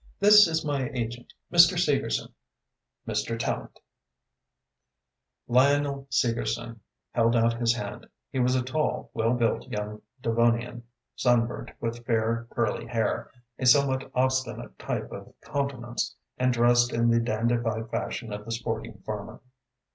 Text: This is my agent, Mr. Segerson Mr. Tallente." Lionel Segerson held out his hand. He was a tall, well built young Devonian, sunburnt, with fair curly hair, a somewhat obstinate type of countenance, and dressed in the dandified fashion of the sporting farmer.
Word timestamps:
This 0.19 0.47
is 0.47 0.65
my 0.65 0.89
agent, 0.95 1.31
Mr. 1.53 1.77
Segerson 1.77 2.33
Mr. 3.07 3.37
Tallente." 3.37 3.83
Lionel 5.47 6.07
Segerson 6.09 6.79
held 7.11 7.35
out 7.35 7.53
his 7.59 7.75
hand. 7.75 8.07
He 8.31 8.39
was 8.39 8.55
a 8.55 8.63
tall, 8.63 9.11
well 9.13 9.35
built 9.35 9.67
young 9.67 10.01
Devonian, 10.19 10.81
sunburnt, 11.15 11.69
with 11.79 12.03
fair 12.03 12.47
curly 12.49 12.87
hair, 12.87 13.29
a 13.59 13.67
somewhat 13.67 14.09
obstinate 14.15 14.79
type 14.79 15.11
of 15.11 15.31
countenance, 15.41 16.15
and 16.35 16.51
dressed 16.51 16.91
in 16.91 17.11
the 17.11 17.19
dandified 17.19 17.91
fashion 17.91 18.33
of 18.33 18.43
the 18.45 18.51
sporting 18.51 19.03
farmer. 19.05 19.39